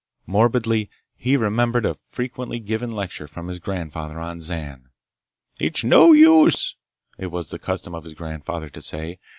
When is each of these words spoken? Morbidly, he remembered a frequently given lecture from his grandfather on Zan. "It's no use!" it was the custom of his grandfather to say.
Morbidly, 0.25 0.89
he 1.15 1.37
remembered 1.37 1.85
a 1.85 1.99
frequently 2.09 2.57
given 2.59 2.89
lecture 2.89 3.27
from 3.27 3.49
his 3.49 3.59
grandfather 3.59 4.19
on 4.19 4.41
Zan. 4.41 4.89
"It's 5.59 5.83
no 5.83 6.11
use!" 6.11 6.73
it 7.19 7.27
was 7.27 7.51
the 7.51 7.59
custom 7.59 7.93
of 7.93 8.05
his 8.05 8.15
grandfather 8.15 8.69
to 8.69 8.81
say. 8.81 9.19